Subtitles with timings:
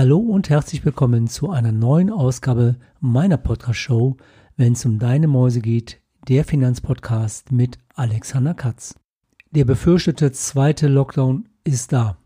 [0.00, 4.16] Hallo und herzlich willkommen zu einer neuen Ausgabe meiner Podcast-Show,
[4.56, 8.94] wenn es um deine Mäuse geht, der Finanzpodcast mit Alexander Katz.
[9.50, 12.16] Der befürchtete zweite Lockdown ist da.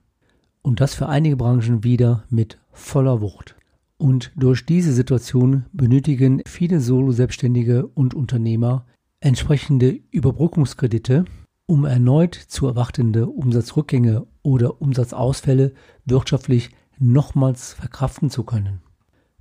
[0.61, 3.57] Und das für einige Branchen wieder mit voller Wucht.
[3.97, 8.85] Und durch diese Situation benötigen viele Solo-Selbstständige und Unternehmer
[9.21, 11.25] entsprechende Überbrückungskredite,
[11.65, 15.73] um erneut zu erwartende Umsatzrückgänge oder Umsatzausfälle
[16.05, 16.69] wirtschaftlich
[17.03, 18.81] nochmals verkraften zu können.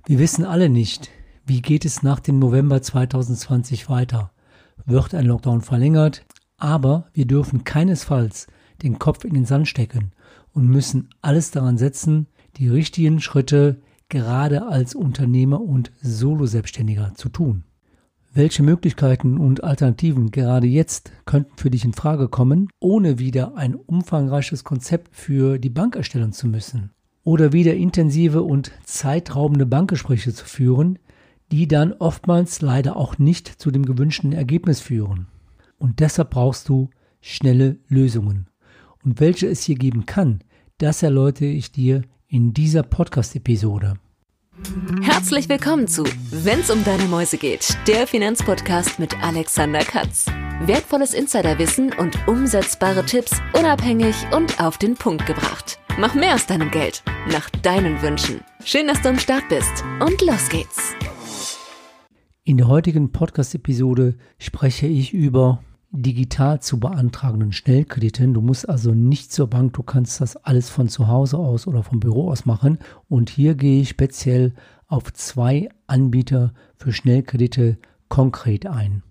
[0.04, 1.10] Wir wissen alle nicht,
[1.46, 4.32] wie geht es nach dem November 2020 weiter.
[4.84, 6.24] Wird ein Lockdown verlängert?
[6.58, 8.46] Aber wir dürfen keinesfalls
[8.82, 10.12] den Kopf in den Sand stecken
[10.52, 17.64] und müssen alles daran setzen, die richtigen Schritte gerade als Unternehmer und Solo-Selbstständiger zu tun.
[18.34, 23.74] Welche Möglichkeiten und Alternativen gerade jetzt könnten für dich in Frage kommen, ohne wieder ein
[23.74, 26.92] umfangreiches Konzept für die Bank erstellen zu müssen?
[27.24, 30.98] Oder wieder intensive und zeitraubende Bankgespräche zu führen,
[31.50, 35.26] die dann oftmals leider auch nicht zu dem gewünschten Ergebnis führen.
[35.78, 38.48] Und deshalb brauchst du schnelle Lösungen.
[39.04, 40.40] Und welche es hier geben kann,
[40.78, 43.94] das erläutere ich dir in dieser Podcast-Episode.
[45.02, 50.26] Herzlich willkommen zu Wenn's um deine Mäuse geht, der Finanzpodcast mit Alexander Katz.
[50.66, 55.81] Wertvolles Insiderwissen und umsetzbare Tipps unabhängig und auf den Punkt gebracht.
[55.98, 58.40] Mach mehr aus deinem Geld, nach deinen Wünschen.
[58.64, 60.94] Schön, dass du am Start bist und los geht's.
[62.44, 68.32] In der heutigen Podcast-Episode spreche ich über digital zu beantragenden Schnellkrediten.
[68.32, 71.82] Du musst also nicht zur Bank, du kannst das alles von zu Hause aus oder
[71.82, 72.78] vom Büro aus machen.
[73.08, 74.54] Und hier gehe ich speziell
[74.86, 77.76] auf zwei Anbieter für Schnellkredite
[78.08, 79.02] konkret ein.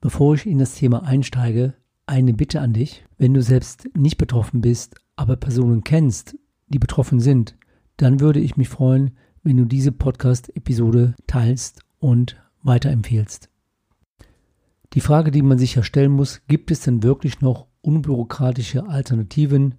[0.00, 1.74] Bevor ich in das Thema einsteige,
[2.06, 3.04] eine Bitte an dich.
[3.18, 6.34] Wenn du selbst nicht betroffen bist, aber Personen kennst,
[6.68, 7.54] die betroffen sind,
[7.98, 9.10] dann würde ich mich freuen,
[9.42, 13.50] wenn du diese Podcast-Episode teilst und weiterempfehlst.
[14.94, 19.74] Die Frage, die man sich ja stellen muss, gibt es denn wirklich noch unbürokratische Alternativen,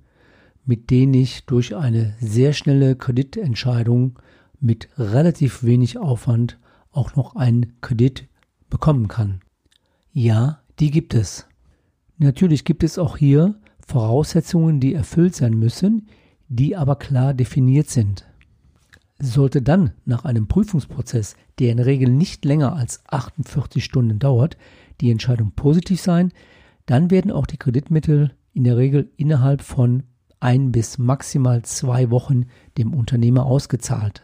[0.63, 4.19] mit denen ich durch eine sehr schnelle Kreditentscheidung
[4.59, 6.59] mit relativ wenig Aufwand
[6.91, 8.27] auch noch einen Kredit
[8.69, 9.41] bekommen kann?
[10.13, 11.47] Ja, die gibt es.
[12.19, 13.55] Natürlich gibt es auch hier
[13.91, 16.07] Voraussetzungen, die erfüllt sein müssen,
[16.47, 18.25] die aber klar definiert sind.
[19.19, 24.57] Sollte dann nach einem Prüfungsprozess, der in Regel nicht länger als 48 Stunden dauert,
[25.01, 26.31] die Entscheidung positiv sein,
[26.85, 30.03] dann werden auch die Kreditmittel in der Regel innerhalb von
[30.39, 32.45] ein bis maximal zwei Wochen
[32.77, 34.23] dem Unternehmer ausgezahlt.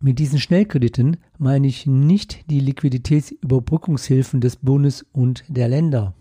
[0.00, 6.14] Mit diesen Schnellkrediten meine ich nicht die Liquiditätsüberbrückungshilfen des Bundes und der Länder.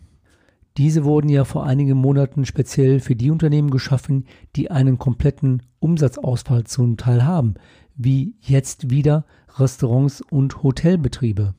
[0.78, 4.26] Diese wurden ja vor einigen Monaten speziell für die Unternehmen geschaffen,
[4.56, 7.56] die einen kompletten Umsatzausfall zum Teil haben,
[7.96, 9.26] wie jetzt wieder
[9.58, 11.54] Restaurants und Hotelbetriebe.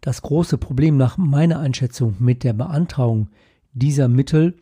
[0.00, 3.30] Das große Problem nach meiner Einschätzung mit der Beantragung
[3.72, 4.54] dieser Mittel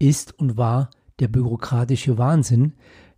[0.00, 2.72] ist und war der bürokratische Wahnsinn,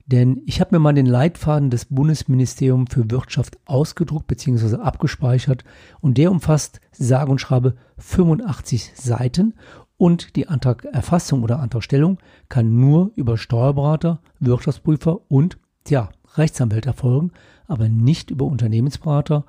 [0.07, 4.77] denn ich habe mir mal den Leitfaden des Bundesministeriums für Wirtschaft ausgedruckt bzw.
[4.77, 5.65] abgespeichert
[6.01, 9.55] und der umfasst sage und schreibe 85 Seiten
[9.97, 12.19] und die Antragerfassung oder Antragstellung
[12.49, 15.59] kann nur über Steuerberater, Wirtschaftsprüfer und
[15.89, 17.33] ja, Rechtsanwälte erfolgen,
[17.67, 19.45] aber nicht über Unternehmensberater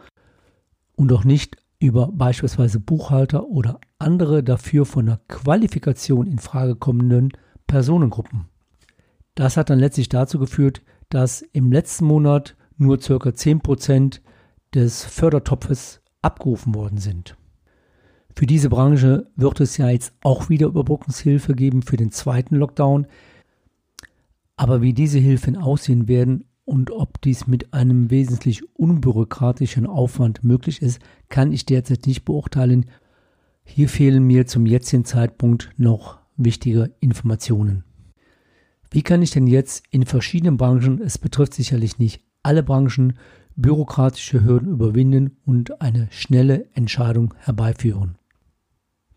[0.95, 7.33] und auch nicht über beispielsweise Buchhalter oder andere dafür von der Qualifikation in Frage kommenden
[7.67, 8.45] Personengruppen.
[9.35, 13.13] Das hat dann letztlich dazu geführt, dass im letzten Monat nur ca.
[13.13, 14.21] 10%
[14.73, 17.37] des Fördertopfes abgerufen worden sind.
[18.37, 23.07] Für diese Branche wird es ja jetzt auch wieder Überbrückungshilfe geben für den zweiten Lockdown.
[24.55, 30.83] Aber wie diese Hilfen aussehen werden und ob dies mit einem wesentlich unbürokratischen Aufwand möglich
[30.83, 30.99] ist,
[31.29, 32.85] kann ich derzeit nicht beurteilen.
[33.63, 37.85] Hier fehlen mir zum jetzigen Zeitpunkt noch wichtige Informationen.
[38.91, 43.17] Wie kann ich denn jetzt in verschiedenen Branchen, es betrifft sicherlich nicht alle Branchen,
[43.55, 48.19] bürokratische Hürden überwinden und eine schnelle Entscheidung herbeiführen?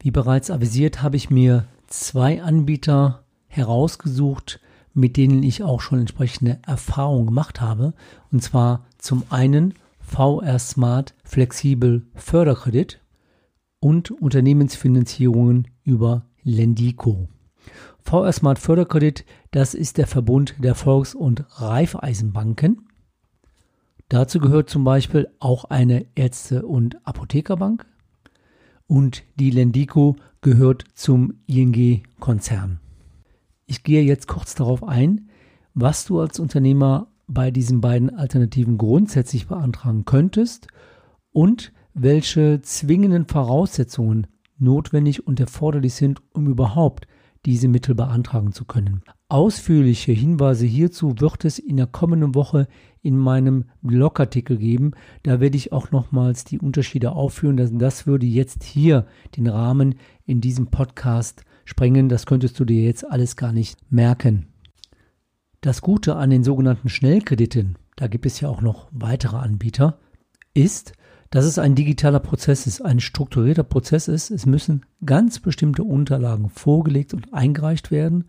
[0.02, 4.60] Wie bereits avisiert, habe ich mir zwei Anbieter herausgesucht,
[4.94, 7.92] mit denen ich auch schon entsprechende Erfahrungen gemacht habe.
[8.32, 13.00] Und zwar zum einen VR Smart Flexibel Förderkredit
[13.78, 17.28] und Unternehmensfinanzierungen über Lendico.
[18.02, 22.88] VR Smart Förderkredit, das ist der Verbund der Volks- und Raiffeisenbanken.
[24.08, 27.86] Dazu gehört zum Beispiel auch eine Ärzte- und Apothekerbank
[28.90, 32.80] und die Lendico gehört zum ING-Konzern.
[33.66, 35.28] Ich gehe jetzt kurz darauf ein,
[35.74, 40.66] was du als Unternehmer bei diesen beiden Alternativen grundsätzlich beantragen könntest
[41.30, 44.26] und welche zwingenden Voraussetzungen
[44.58, 47.06] notwendig und erforderlich sind, um überhaupt
[47.46, 49.02] diese Mittel beantragen zu können.
[49.28, 52.66] Ausführliche Hinweise hierzu wird es in der kommenden Woche
[53.02, 54.92] in meinem Blogartikel geben.
[55.22, 57.56] Da werde ich auch nochmals die Unterschiede aufführen.
[57.56, 59.06] Das, das würde jetzt hier
[59.36, 62.08] den Rahmen in diesem Podcast sprengen.
[62.08, 64.46] Das könntest du dir jetzt alles gar nicht merken.
[65.60, 69.98] Das Gute an den sogenannten Schnellkrediten, da gibt es ja auch noch weitere Anbieter,
[70.54, 70.94] ist,
[71.30, 74.30] dass es ein digitaler Prozess ist, ein strukturierter Prozess ist.
[74.30, 78.24] Es müssen ganz bestimmte Unterlagen vorgelegt und eingereicht werden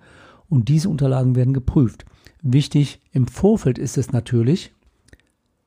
[0.49, 2.05] und diese Unterlagen werden geprüft.
[2.41, 4.73] Wichtig im Vorfeld ist es natürlich,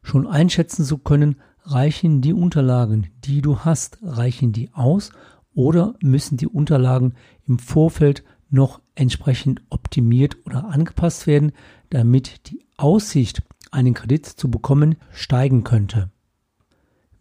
[0.03, 5.13] schon einschätzen zu können, reichen die Unterlagen, die du hast, reichen die aus
[5.55, 7.15] oder müssen die Unterlagen
[7.47, 11.53] im Vorfeld noch entsprechend optimiert oder angepasst werden,
[11.91, 16.11] damit die Aussicht, einen Kredit zu bekommen, steigen könnte.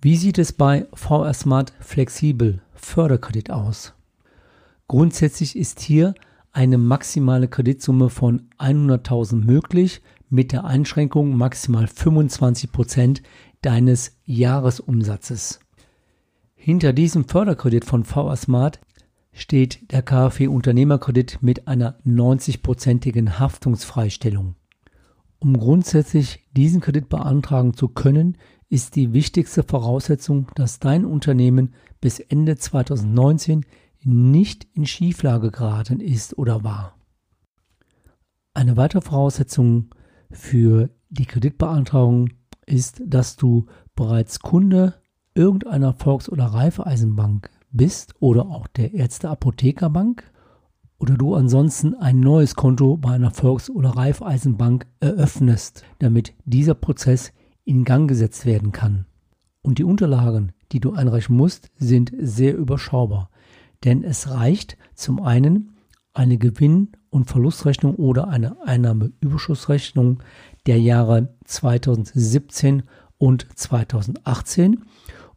[0.01, 3.93] Wie sieht es bei VR Smart Flexibel Förderkredit aus?
[4.87, 6.13] Grundsätzlich ist hier
[6.53, 13.23] eine maximale Kreditsumme von 100.000 möglich mit der Einschränkung maximal 25 Prozent
[13.61, 15.59] deines Jahresumsatzes.
[16.55, 18.79] Hinter diesem Förderkredit von VR Smart
[19.31, 24.55] steht der KfW Unternehmerkredit mit einer 90-prozentigen Haftungsfreistellung.
[25.39, 28.37] Um grundsätzlich diesen Kredit beantragen zu können,
[28.69, 33.65] ist die wichtigste Voraussetzung, dass dein Unternehmen bis Ende 2019
[34.05, 36.97] nicht in Schieflage geraten ist oder war.
[38.53, 39.89] Eine weitere Voraussetzung
[40.31, 42.29] für die Kreditbeantragung
[42.65, 43.65] ist, dass du
[43.95, 44.95] bereits Kunde
[45.35, 50.31] irgendeiner Volks- oder Raiffeisenbank bist oder auch der Ärzte Apothekerbank
[50.99, 57.33] oder du ansonsten ein neues Konto bei einer Volks- oder Raiffeisenbank eröffnest, damit dieser Prozess
[57.65, 59.05] in Gang gesetzt werden kann.
[59.61, 63.29] Und die Unterlagen, die du einreichen musst, sind sehr überschaubar.
[63.83, 65.73] Denn es reicht zum einen
[66.13, 70.21] eine Gewinn- und Verlustrechnung oder eine Einnahmeüberschussrechnung
[70.65, 72.83] der Jahre 2017
[73.17, 74.83] und 2018.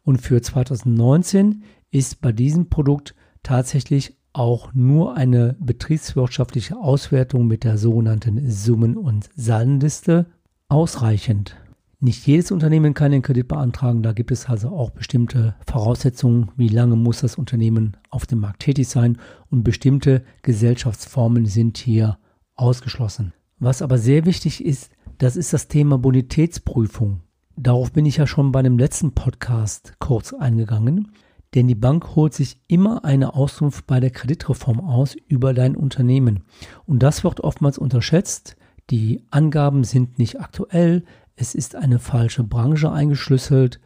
[0.03, 7.77] Und für 2019 ist bei diesem Produkt tatsächlich auch nur eine betriebswirtschaftliche Auswertung mit der
[7.77, 10.27] sogenannten Summen- und Saldenliste
[10.69, 11.57] ausreichend.
[11.99, 14.03] Nicht jedes Unternehmen kann den Kredit beantragen.
[14.03, 18.61] Da gibt es also auch bestimmte Voraussetzungen, wie lange muss das Unternehmen auf dem Markt
[18.61, 19.17] tätig sein
[19.49, 22.19] und bestimmte Gesellschaftsformen sind hier
[22.55, 23.33] ausgeschlossen.
[23.57, 27.21] Was aber sehr wichtig ist, das ist das Thema Bonitätsprüfung.
[27.55, 31.13] Darauf bin ich ja schon bei dem letzten Podcast kurz eingegangen,
[31.55, 36.43] denn die Bank holt sich immer eine Auskunft bei der Kreditreform aus über dein Unternehmen.
[36.85, 38.55] Und das wird oftmals unterschätzt.
[38.91, 41.03] Die Angaben sind nicht aktuell,
[41.37, 43.79] es ist eine falsche Branche eingeschlüsselt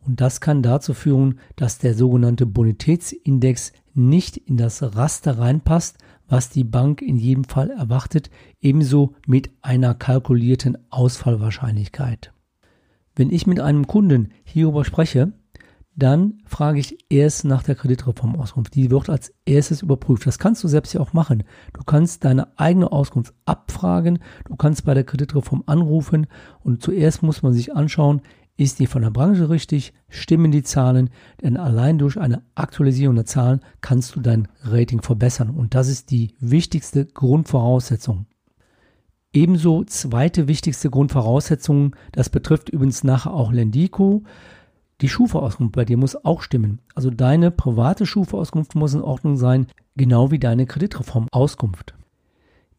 [0.00, 5.98] und das kann dazu führen, dass der sogenannte Bonitätsindex nicht in das Raster reinpasst,
[6.28, 8.30] was die Bank in jedem Fall erwartet,
[8.60, 12.32] ebenso mit einer kalkulierten Ausfallwahrscheinlichkeit.
[13.14, 15.32] Wenn ich mit einem Kunden hierüber spreche,
[15.96, 18.74] dann frage ich erst nach der Kreditreformauskunft.
[18.74, 20.26] Die wird als erstes überprüft.
[20.26, 21.44] Das kannst du selbst ja auch machen.
[21.72, 24.18] Du kannst deine eigene Auskunft abfragen.
[24.46, 26.26] Du kannst bei der Kreditreform anrufen
[26.62, 28.22] und zuerst muss man sich anschauen,
[28.56, 29.92] ist die von der Branche richtig?
[30.08, 31.10] Stimmen die Zahlen?
[31.42, 35.50] Denn allein durch eine Aktualisierung der Zahlen kannst du dein Rating verbessern.
[35.50, 38.26] Und das ist die wichtigste Grundvoraussetzung.
[39.32, 44.22] Ebenso zweite wichtigste Grundvoraussetzung, das betrifft übrigens nachher auch Lendico.
[45.04, 46.80] Die Schufa-Auskunft bei dir muss auch stimmen.
[46.94, 51.94] Also deine private Schufa-Auskunft muss in Ordnung sein, genau wie deine Kreditreform-Auskunft.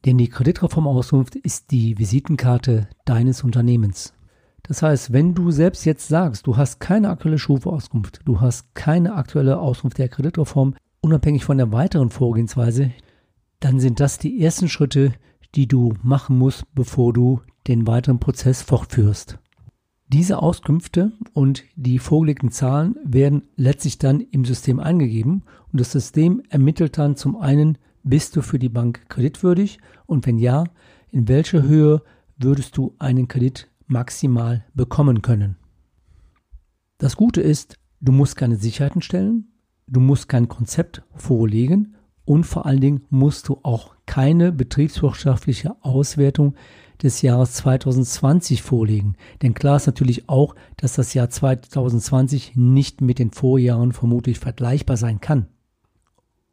[0.05, 4.15] Denn die Kreditreform-Auskunft ist die Visitenkarte deines Unternehmens.
[4.63, 9.13] Das heißt, wenn du selbst jetzt sagst, du hast keine aktuelle Schufa-Auskunft, du hast keine
[9.13, 12.89] aktuelle Auskunft der Kreditreform, unabhängig von der weiteren Vorgehensweise,
[13.60, 15.13] dann sind das die ersten Schritte,
[15.53, 19.38] die du machen musst, bevor du den weiteren Prozess fortführst.
[20.08, 26.44] Diese Auskünfte und die vorgelegten Zahlen werden letztlich dann im System eingegeben und das System
[26.50, 30.66] ermittelt dann zum einen, bist du für die Bank kreditwürdig und wenn ja,
[31.10, 32.04] in welcher Höhe
[32.38, 35.58] würdest du einen Kredit maximal bekommen können.
[37.00, 39.48] Das Gute ist, du musst keine Sicherheiten stellen,
[39.88, 41.96] du musst kein Konzept vorlegen
[42.26, 46.56] und vor allen Dingen musst du auch keine betriebswirtschaftliche Auswertung
[47.04, 49.16] des Jahres 2020 vorlegen.
[49.42, 54.98] Denn klar ist natürlich auch, dass das Jahr 2020 nicht mit den Vorjahren vermutlich vergleichbar
[54.98, 55.48] sein kann.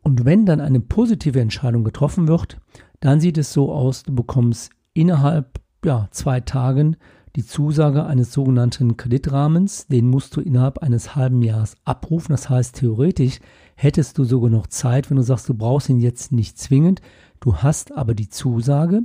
[0.02, 2.60] Und wenn dann eine positive Entscheidung getroffen wird,
[3.00, 6.96] dann sieht es so aus, du bekommst innerhalb ja, zwei Tagen
[7.34, 9.86] die Zusage eines sogenannten Kreditrahmens.
[9.86, 12.32] Den musst du innerhalb eines halben Jahres abrufen.
[12.32, 13.40] Das heißt, theoretisch
[13.74, 17.00] hättest du sogar noch Zeit, wenn du sagst, du brauchst ihn jetzt nicht zwingend.
[17.40, 19.02] Du hast aber die Zusage.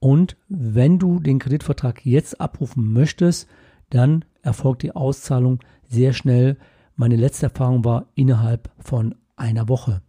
[0.00, 3.48] Und wenn du den Kreditvertrag jetzt abrufen möchtest,
[3.90, 6.56] dann erfolgt die Auszahlung sehr schnell.
[6.96, 10.02] Meine letzte Erfahrung war innerhalb von einer Woche.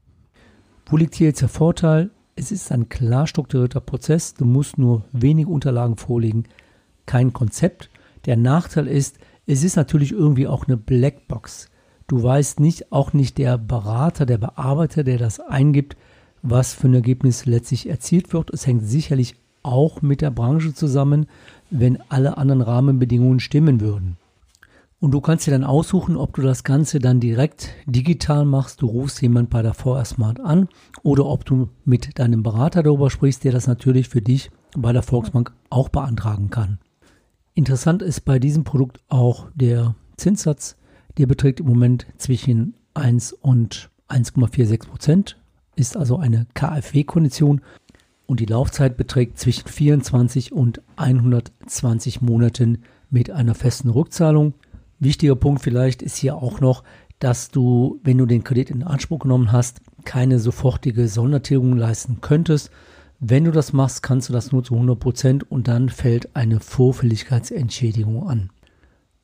[0.86, 2.12] Wo liegt hier jetzt der Vorteil?
[2.36, 4.34] Es ist ein klar strukturierter Prozess.
[4.34, 6.46] Du musst nur wenige Unterlagen vorlegen,
[7.06, 7.90] kein Konzept.
[8.26, 11.70] Der Nachteil ist, es ist natürlich irgendwie auch eine Blackbox.
[12.08, 15.96] Du weißt nicht, auch nicht der Berater, der Bearbeiter, der das eingibt,
[16.42, 18.52] was für ein Ergebnis letztlich erzielt wird.
[18.52, 21.28] Es hängt sicherlich auch mit der Branche zusammen,
[21.70, 24.18] wenn alle anderen Rahmenbedingungen stimmen würden.
[25.00, 28.82] Und du kannst dir dann aussuchen, ob du das Ganze dann direkt digital machst.
[28.82, 30.68] Du rufst jemand bei der VR Smart an
[31.04, 35.04] oder ob du mit deinem Berater darüber sprichst, der das natürlich für dich bei der
[35.04, 36.80] Volksbank auch beantragen kann.
[37.54, 40.76] Interessant ist bei diesem Produkt auch der Zinssatz.
[41.18, 45.38] Der beträgt im Moment zwischen 1 und 1,46 Prozent,
[45.76, 47.62] ist also eine KfW-Kondition
[48.30, 54.54] und die Laufzeit beträgt zwischen 24 und 120 Monaten mit einer festen Rückzahlung.
[55.00, 56.84] Wichtiger Punkt vielleicht ist hier auch noch,
[57.18, 62.70] dass du, wenn du den Kredit in Anspruch genommen hast, keine sofortige Sondertilgung leisten könntest.
[63.20, 66.60] Wenn du das machst, kannst du das nur zu 100 Prozent und dann fällt eine
[66.60, 68.52] Vorfälligkeitsentschädigung an.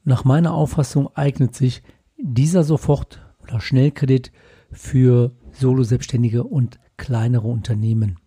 [0.03, 1.83] Nach meiner Auffassung eignet sich
[2.17, 4.31] dieser Sofort- oder Schnellkredit
[4.71, 8.17] für Solo-Selbstständige und kleinere Unternehmen.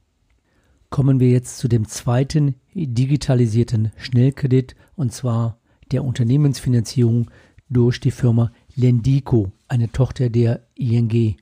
[0.90, 5.58] Kommen wir jetzt zu dem zweiten digitalisierten Schnellkredit und zwar
[5.92, 7.30] der Unternehmensfinanzierung
[7.68, 11.36] durch die Firma Lendico, eine Tochter der ING.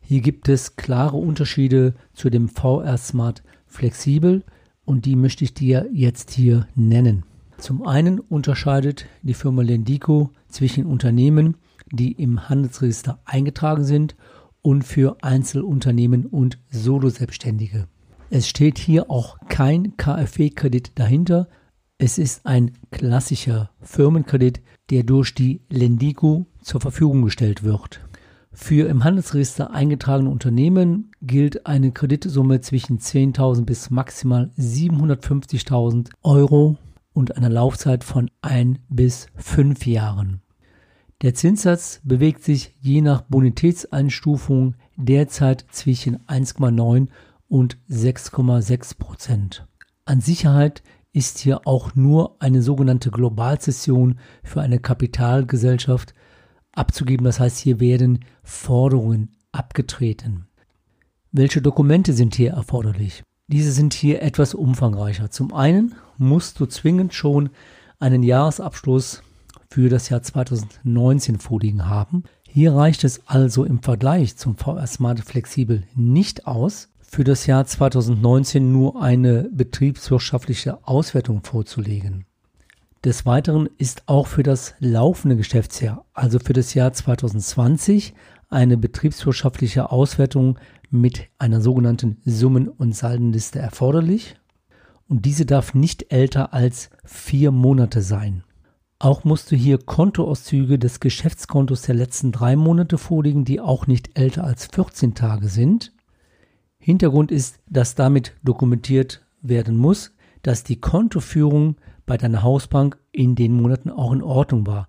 [0.00, 4.44] Hier gibt es klare Unterschiede zu dem VR Smart Flexibel
[4.84, 7.24] und die möchte ich dir jetzt hier nennen.
[7.58, 11.56] Zum einen unterscheidet die Firma Lendico zwischen Unternehmen,
[11.90, 14.16] die im Handelsregister eingetragen sind
[14.62, 17.86] und für Einzelunternehmen und Solo-Selbstständige.
[18.30, 21.48] Es steht hier auch kein KfW-Kredit dahinter,
[21.98, 28.00] es ist ein klassischer Firmenkredit, der durch die Lendico zur Verfügung gestellt wird.
[28.52, 36.76] Für im Handelsregister eingetragene Unternehmen gilt eine Kreditsumme zwischen 10.000 bis maximal 750.000 Euro
[37.12, 40.42] und einer Laufzeit von ein bis fünf Jahren.
[41.22, 47.08] Der Zinssatz bewegt sich je nach Bonitätseinstufung derzeit zwischen 1,9
[47.48, 49.66] und 6,6 Prozent.
[50.04, 56.14] An Sicherheit ist hier auch nur eine sogenannte Globalzession für eine Kapitalgesellschaft
[56.72, 57.24] abzugeben.
[57.24, 60.46] Das heißt, hier werden Forderungen abgetreten.
[61.32, 63.22] Welche Dokumente sind hier erforderlich?
[63.48, 65.30] Diese sind hier etwas umfangreicher.
[65.30, 67.50] Zum einen musst du zwingend schon
[67.98, 69.22] einen Jahresabschluss
[69.70, 72.24] für das Jahr 2019 vorliegen haben.
[72.48, 77.64] Hier reicht es also im Vergleich zum VR Smart Flexibel nicht aus, für das Jahr
[77.64, 82.26] 2019 nur eine betriebswirtschaftliche Auswertung vorzulegen.
[83.04, 88.14] Des Weiteren ist auch für das laufende Geschäftsjahr, also für das Jahr 2020,
[88.48, 90.58] eine betriebswirtschaftliche Auswertung
[90.90, 94.36] mit einer sogenannten Summen- und Saldenliste erforderlich.
[95.08, 98.42] Und diese darf nicht älter als vier Monate sein.
[98.98, 104.18] Auch musst du hier Kontoauszüge des Geschäftskontos der letzten drei Monate vorlegen, die auch nicht
[104.18, 105.92] älter als 14 Tage sind.
[106.86, 113.54] Hintergrund ist, dass damit dokumentiert werden muss, dass die Kontoführung bei deiner Hausbank in den
[113.60, 114.86] Monaten auch in Ordnung war.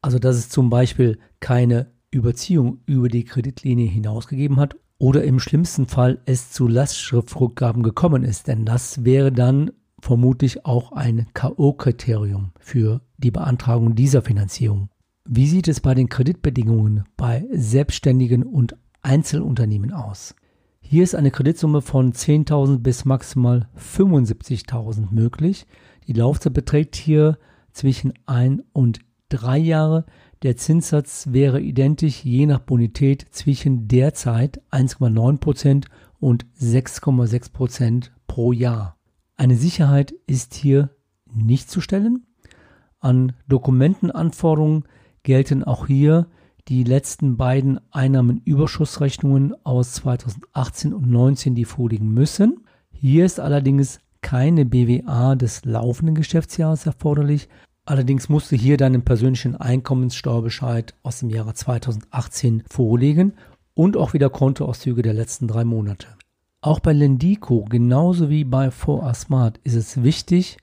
[0.00, 5.86] Also dass es zum Beispiel keine Überziehung über die Kreditlinie hinausgegeben hat oder im schlimmsten
[5.86, 13.02] Fall es zu Lastschriftrückgaben gekommen ist, denn das wäre dann vermutlich auch ein KO-Kriterium für
[13.18, 14.88] die Beantragung dieser Finanzierung.
[15.26, 20.34] Wie sieht es bei den Kreditbedingungen bei Selbstständigen und Einzelunternehmen aus?
[20.90, 25.66] Hier ist eine Kreditsumme von 10.000 bis maximal 75.000 möglich.
[26.06, 27.36] Die Laufzeit beträgt hier
[27.72, 30.06] zwischen 1 und 3 Jahre.
[30.42, 35.84] Der Zinssatz wäre identisch je nach Bonität zwischen derzeit 1,9%
[36.20, 38.96] und 6,6% pro Jahr.
[39.36, 40.88] Eine Sicherheit ist hier
[41.30, 42.24] nicht zu stellen.
[42.98, 44.84] An Dokumentenanforderungen
[45.22, 46.28] gelten auch hier
[46.68, 52.64] die letzten beiden Einnahmenüberschussrechnungen aus 2018 und 2019, die vorliegen müssen.
[52.90, 57.48] Hier ist allerdings keine BWA des laufenden Geschäftsjahres erforderlich.
[57.86, 63.32] Allerdings musst du hier deinen persönlichen Einkommenssteuerbescheid aus dem Jahre 2018 vorlegen
[63.72, 66.08] und auch wieder Kontoauszüge der letzten drei Monate.
[66.60, 70.58] Auch bei Lendico, genauso wie bei 4A Smart, ist es wichtig,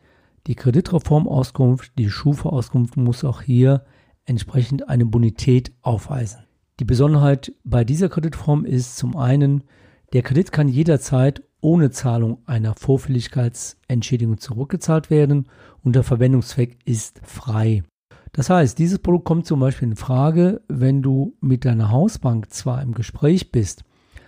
[0.46, 3.86] die Kreditreformauskunft, die Schufa-Auskunft muss auch hier
[4.26, 6.40] entsprechend eine Bonität aufweisen.
[6.80, 9.64] Die Besonderheit bei dieser Kreditform ist zum einen,
[10.14, 15.48] der Kredit kann jederzeit ohne Zahlung einer Vorfälligkeitsentschädigung zurückgezahlt werden
[15.84, 17.84] und der Verwendungszweck ist frei.
[18.34, 22.82] Das heißt, dieses Produkt kommt zum Beispiel in Frage, wenn du mit deiner Hausbank zwar
[22.82, 23.84] im Gespräch bist,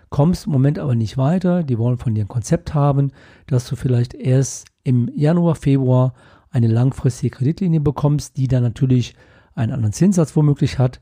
[0.09, 3.11] kommst im Moment aber nicht weiter, die wollen von dir ein Konzept haben,
[3.47, 6.13] dass du vielleicht erst im Januar, Februar
[6.49, 9.15] eine langfristige Kreditlinie bekommst, die dann natürlich
[9.57, 11.01] einen anderen Zinssatz womöglich hat,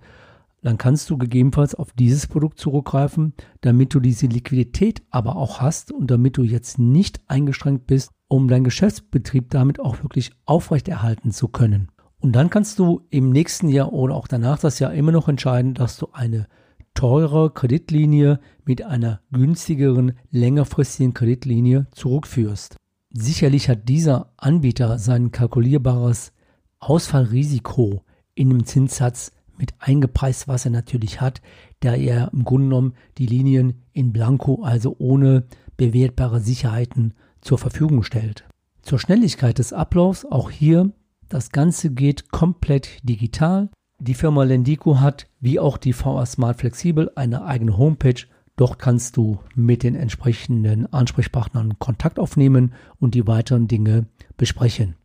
[0.62, 5.92] dann kannst du gegebenenfalls auf dieses Produkt zurückgreifen, damit du diese Liquidität aber auch hast
[5.92, 11.50] und damit du jetzt nicht eingeschränkt bist, um deinen Geschäftsbetrieb damit auch wirklich aufrechterhalten zu
[11.50, 11.90] können.
[12.20, 15.76] Und dann kannst du im nächsten Jahr oder auch danach das Jahr immer noch entscheiden,
[15.76, 16.48] dass du eine
[16.96, 22.78] teure Kreditlinie mit einer günstigeren, längerfristigen Kreditlinie zurückführst.
[23.12, 26.34] Sicherlich hat dieser Anbieter sein kalkulierbares
[26.80, 28.04] Ausfallrisiko
[28.36, 31.42] in dem Zinssatz mit eingepreist, was er natürlich hat,
[31.80, 35.46] da er im Grunde genommen die Linien in Blanco, also ohne
[35.78, 38.46] bewertbare Sicherheiten zur Verfügung stellt.
[38.82, 40.92] Zur Schnelligkeit des Ablaufs, auch hier,
[41.30, 43.70] das Ganze geht komplett digital.
[44.00, 48.26] Die Firma Lendico hat, wie auch die VA Smart Flexibel, eine eigene Homepage.
[48.58, 54.96] Dort kannst du mit den entsprechenden Ansprechpartnern Kontakt aufnehmen und die weiteren Dinge besprechen.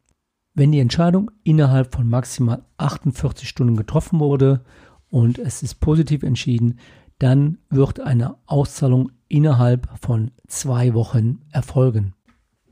[0.55, 4.65] Wenn die Entscheidung innerhalb von maximal 48 Stunden getroffen wurde
[5.09, 6.79] und es ist positiv entschieden,
[7.21, 12.15] dann wird eine Auszahlung innerhalb von zwei Wochen erfolgen.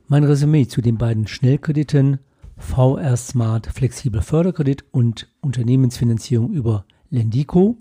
[0.07, 2.19] Mein Resümee zu den beiden Schnellkrediten
[2.57, 7.77] VR Smart Flexibel Förderkredit und Unternehmensfinanzierung über Lendico.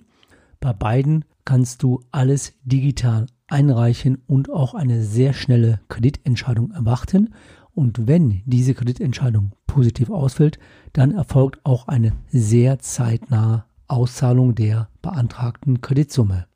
[0.61, 7.35] Bei beiden kannst du alles digital einreichen und auch eine sehr schnelle Kreditentscheidung erwarten.
[7.79, 10.59] Und wenn diese Kreditentscheidung positiv ausfällt,
[10.95, 16.49] dann erfolgt auch eine sehr zeitnahe Auszahlung der beantragten Kreditsumme.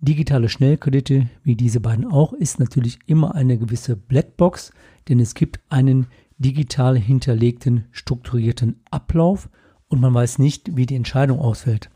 [0.00, 4.72] Digitale Schnellkredite, wie diese beiden auch, ist natürlich immer eine gewisse Blackbox,
[5.08, 9.48] denn es gibt einen digital hinterlegten, strukturierten Ablauf
[9.86, 11.90] und man weiß nicht, wie die Entscheidung ausfällt.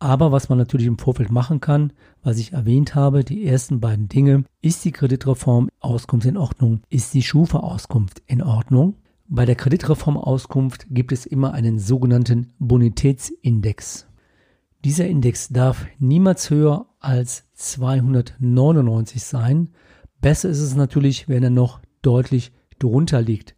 [0.00, 4.08] Aber was man natürlich im Vorfeld machen kann, was ich erwähnt habe, die ersten beiden
[4.08, 8.94] Dinge, ist die Kreditreform Auskunft in Ordnung, ist die Schufa-Auskunft in Ordnung.
[9.26, 14.06] Bei der Kreditreform-Auskunft gibt es immer einen sogenannten Bonitätsindex.
[14.84, 19.70] Dieser Index darf niemals höher als 299 sein.
[20.20, 23.56] Besser ist es natürlich, wenn er noch deutlich drunter liegt.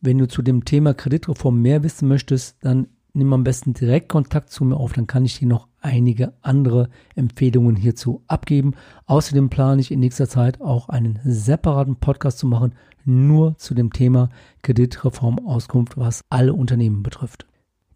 [0.00, 4.50] Wenn du zu dem Thema Kreditreform mehr wissen möchtest, dann nimm am besten direkt Kontakt
[4.50, 8.74] zu mir auf, dann kann ich dir noch einige andere Empfehlungen hierzu abgeben.
[9.06, 12.74] Außerdem plane ich in nächster Zeit auch einen separaten Podcast zu machen,
[13.04, 14.28] nur zu dem Thema
[14.62, 17.46] Kreditreformauskunft, was alle Unternehmen betrifft.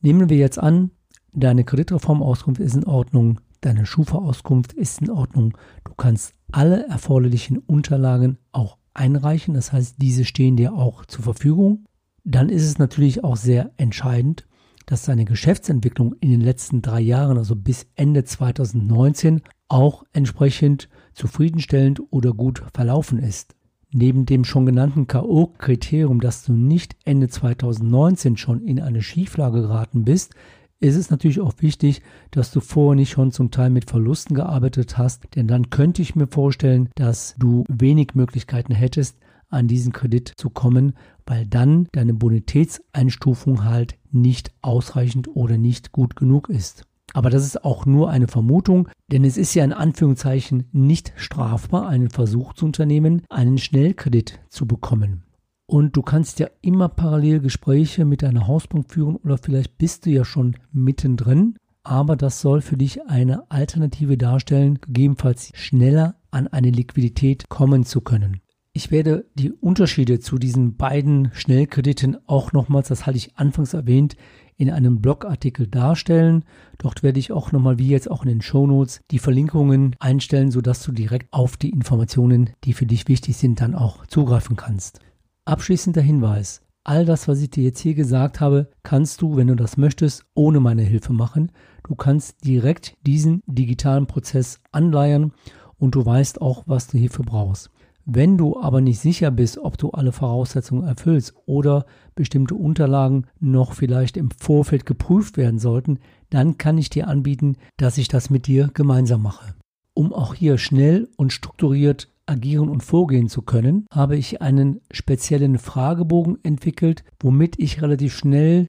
[0.00, 0.90] Nehmen wir jetzt an,
[1.33, 8.38] deine Kreditreformauskunft ist in Ordnung, deine Schufa-Auskunft ist in Ordnung, du kannst alle erforderlichen Unterlagen
[8.52, 11.85] auch einreichen, das heißt, diese stehen dir auch zur Verfügung
[12.24, 14.46] dann ist es natürlich auch sehr entscheidend,
[14.90, 22.03] dass seine Geschäftsentwicklung in den letzten drei Jahren, also bis Ende 2019, auch entsprechend zufriedenstellend
[22.11, 23.55] oder gut verlaufen ist.
[23.92, 30.05] Neben dem schon genannten K.O.-Kriterium, dass du nicht Ende 2019 schon in eine Schieflage geraten
[30.05, 30.35] bist,
[30.81, 34.98] ist es natürlich auch wichtig, dass du vorher nicht schon zum Teil mit Verlusten gearbeitet
[34.98, 39.18] hast, denn dann könnte ich mir vorstellen, dass du wenig Möglichkeiten hättest,
[39.50, 40.94] an diesen Kredit zu kommen,
[41.26, 46.84] weil dann deine Bonitätseinstufung halt nicht ausreichend oder nicht gut genug ist.
[47.12, 51.88] Aber das ist auch nur eine Vermutung, denn es ist ja in Anführungszeichen nicht strafbar,
[51.88, 55.24] einen Versuch zu unternehmen, einen Schnellkredit zu bekommen.
[55.66, 60.10] Und du kannst ja immer parallel Gespräche mit deiner Hausbank führen oder vielleicht bist du
[60.10, 66.70] ja schon mittendrin, aber das soll für dich eine Alternative darstellen, gegebenenfalls schneller an eine
[66.70, 68.40] Liquidität kommen zu können.
[68.80, 74.16] Ich werde die Unterschiede zu diesen beiden Schnellkrediten auch nochmals, das hatte ich anfangs erwähnt,
[74.56, 76.46] in einem Blogartikel darstellen.
[76.78, 80.82] Dort werde ich auch nochmal, wie jetzt auch in den Shownotes, die Verlinkungen einstellen, sodass
[80.82, 85.00] du direkt auf die Informationen, die für dich wichtig sind, dann auch zugreifen kannst.
[85.44, 86.62] Abschließender Hinweis.
[86.82, 90.24] All das, was ich dir jetzt hier gesagt habe, kannst du, wenn du das möchtest,
[90.32, 91.52] ohne meine Hilfe machen.
[91.86, 95.32] Du kannst direkt diesen digitalen Prozess anleiern
[95.76, 97.70] und du weißt auch, was du hierfür brauchst.
[98.12, 103.72] Wenn du aber nicht sicher bist, ob du alle Voraussetzungen erfüllst oder bestimmte Unterlagen noch
[103.74, 108.48] vielleicht im Vorfeld geprüft werden sollten, dann kann ich dir anbieten, dass ich das mit
[108.48, 109.54] dir gemeinsam mache.
[109.94, 115.58] Um auch hier schnell und strukturiert agieren und vorgehen zu können, habe ich einen speziellen
[115.58, 118.66] Fragebogen entwickelt, womit ich relativ schnell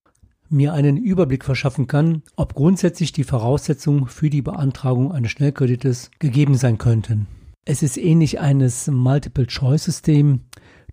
[0.49, 6.53] mir einen Überblick verschaffen kann, ob grundsätzlich die Voraussetzungen für die Beantragung eines Schnellkredites gegeben
[6.53, 7.25] sein könnten.
[7.63, 10.41] Es ist ähnlich eines Multiple-Choice-System.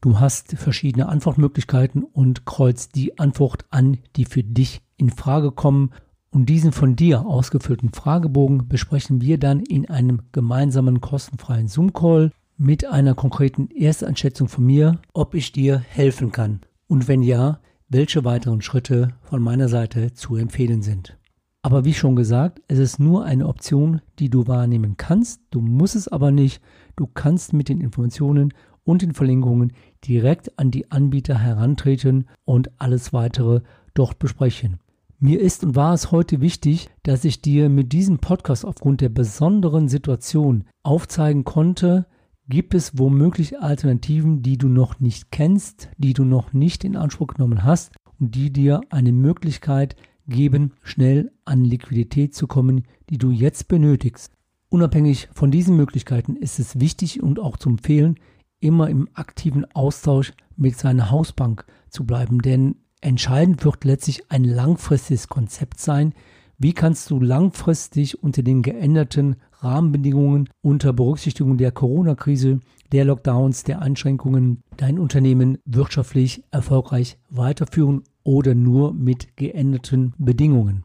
[0.02, 5.92] Du hast verschiedene Antwortmöglichkeiten und kreuzt die Antwort an, die für dich in Frage kommen.
[6.30, 12.84] Und diesen von dir ausgefüllten Fragebogen besprechen wir dann in einem gemeinsamen kostenfreien Zoom-Call mit
[12.84, 16.60] einer konkreten Ersteinschätzung von mir, ob ich dir helfen kann.
[16.86, 21.17] Und wenn ja, welche weiteren Schritte von meiner Seite zu empfehlen sind.
[21.62, 25.40] Aber wie schon gesagt, es ist nur eine Option, die du wahrnehmen kannst.
[25.50, 26.62] Du musst es aber nicht.
[26.96, 29.72] Du kannst mit den Informationen und den Verlinkungen
[30.06, 33.60] direkt an die Anbieter herantreten und alles weitere
[33.94, 34.78] dort besprechen.
[35.18, 39.08] Mir ist und war es heute wichtig, dass ich dir mit diesem Podcast aufgrund der
[39.08, 42.06] besonderen Situation aufzeigen konnte,
[42.50, 47.26] Gibt es womöglich Alternativen, die du noch nicht kennst, die du noch nicht in Anspruch
[47.26, 49.96] genommen hast und die dir eine Möglichkeit
[50.28, 54.32] geben, schnell an Liquidität zu kommen, die du jetzt benötigst?
[54.70, 58.16] Unabhängig von diesen Möglichkeiten ist es wichtig und auch zu empfehlen,
[58.60, 65.28] immer im aktiven Austausch mit seiner Hausbank zu bleiben, denn entscheidend wird letztlich ein langfristiges
[65.28, 66.12] Konzept sein.
[66.58, 72.60] Wie kannst du langfristig unter den geänderten Rahmenbedingungen unter Berücksichtigung der Corona-Krise,
[72.92, 80.84] der Lockdowns, der Einschränkungen dein Unternehmen wirtschaftlich erfolgreich weiterführen oder nur mit geänderten Bedingungen.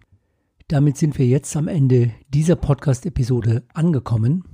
[0.69, 4.45] Damit sind wir jetzt am Ende dieser Podcast-Episode angekommen.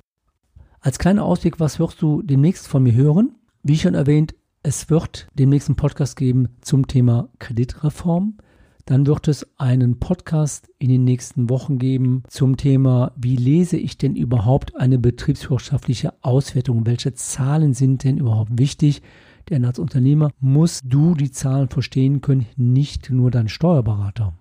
[0.80, 3.36] Als kleiner Ausblick, was wirst du demnächst von mir hören?
[3.62, 8.40] Wie schon erwähnt, es wird demnächst einen Podcast geben zum Thema Kreditreform.
[8.86, 14.00] Dann wird es einen Podcast in den nächsten Wochen geben zum Thema, wie lese ich
[14.00, 16.88] denn überhaupt eine betriebswirtschaftliche Auswertung?
[16.88, 19.04] Welche Zahlen sind denn überhaupt wichtig?
[19.50, 24.34] Denn als Unternehmer musst du die Zahlen verstehen können, nicht nur dein Steuerberater.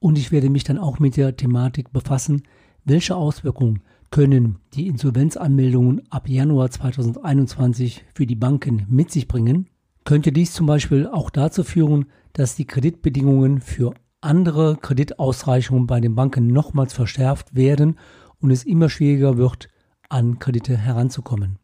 [0.00, 2.42] Und ich werde mich dann auch mit der Thematik befassen,
[2.84, 9.68] welche Auswirkungen können die Insolvenzanmeldungen ab Januar 2021 für die Banken mit sich bringen?
[10.04, 16.14] Könnte dies zum Beispiel auch dazu führen, dass die Kreditbedingungen für andere Kreditausreichungen bei den
[16.14, 17.98] Banken nochmals verschärft werden
[18.40, 19.68] und es immer schwieriger wird,
[20.08, 21.58] an Kredite heranzukommen.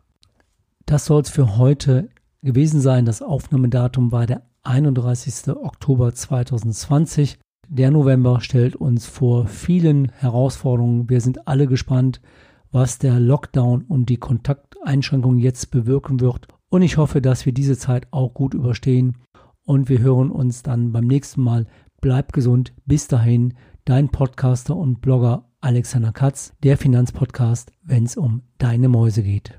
[0.87, 2.11] Das soll es für heute
[2.45, 3.05] gewesen sein.
[3.05, 5.49] Das Aufnahmedatum war der 31.
[5.57, 7.39] Oktober 2020.
[7.69, 11.09] Der November stellt uns vor vielen Herausforderungen.
[11.09, 12.21] Wir sind alle gespannt,
[12.71, 16.49] was der Lockdown und die Kontakteinschränkungen jetzt bewirken wird.
[16.69, 19.19] Und ich hoffe, dass wir diese Zeit auch gut überstehen
[19.65, 21.67] und wir hören uns dann beim nächsten Mal.
[22.01, 22.75] Bleib gesund.
[22.85, 23.55] Bis dahin,
[23.85, 29.59] dein Podcaster und Blogger Alexander Katz, der Finanzpodcast, wenn es um deine Mäuse geht.